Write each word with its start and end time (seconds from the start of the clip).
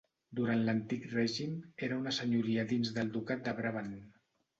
Durant 0.37 0.61
l’antic 0.67 1.03
règim 1.09 1.51
era 1.87 1.99
una 2.03 2.13
senyoria 2.19 2.65
dins 2.73 2.95
del 2.97 3.13
ducat 3.19 3.45
de 3.49 3.55
Brabant. 3.61 3.93